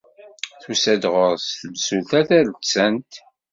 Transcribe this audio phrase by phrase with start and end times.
[0.61, 3.11] Tusa-d ɣur-s temsulta taredsant.